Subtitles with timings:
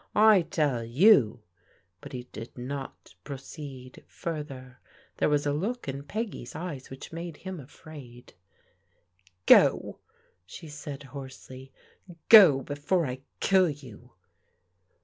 [0.15, 1.43] I tell you"
[2.01, 4.79] but he did not proceed further.
[5.17, 8.33] There was a look in Peggy's eyes which made him afraid.
[9.45, 9.99] Go!"
[10.47, 11.71] she said hoarsely."
[12.29, 14.13] Go before I kill you."